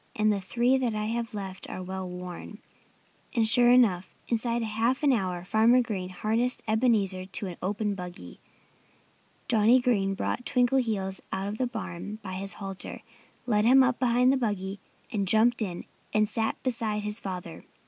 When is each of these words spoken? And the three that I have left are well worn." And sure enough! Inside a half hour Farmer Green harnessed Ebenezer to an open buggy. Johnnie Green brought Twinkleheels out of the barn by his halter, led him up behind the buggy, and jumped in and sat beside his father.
And 0.15 0.33
the 0.33 0.41
three 0.41 0.77
that 0.77 0.95
I 0.95 1.05
have 1.05 1.35
left 1.35 1.69
are 1.69 1.83
well 1.83 2.09
worn." 2.09 2.57
And 3.35 3.47
sure 3.47 3.69
enough! 3.69 4.15
Inside 4.29 4.63
a 4.63 4.77
half 4.81 5.03
hour 5.03 5.43
Farmer 5.45 5.79
Green 5.79 6.09
harnessed 6.09 6.63
Ebenezer 6.67 7.27
to 7.27 7.45
an 7.45 7.57
open 7.61 7.93
buggy. 7.93 8.39
Johnnie 9.47 9.79
Green 9.79 10.15
brought 10.15 10.43
Twinkleheels 10.43 11.21
out 11.31 11.47
of 11.47 11.59
the 11.59 11.67
barn 11.67 12.15
by 12.23 12.33
his 12.33 12.53
halter, 12.53 13.03
led 13.45 13.63
him 13.63 13.83
up 13.83 13.99
behind 13.99 14.33
the 14.33 14.37
buggy, 14.37 14.79
and 15.11 15.27
jumped 15.27 15.61
in 15.61 15.85
and 16.15 16.27
sat 16.27 16.55
beside 16.63 17.03
his 17.03 17.19
father. 17.19 17.63